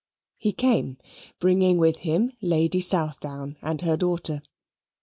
He 0.39 0.51
came, 0.51 0.97
bringing 1.39 1.77
with 1.77 1.99
him 1.99 2.33
Lady 2.41 2.79
Southdown 2.81 3.55
and 3.61 3.81
her 3.81 3.97
daughter. 3.97 4.41